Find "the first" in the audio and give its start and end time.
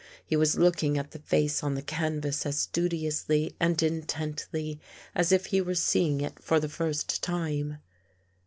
6.59-7.21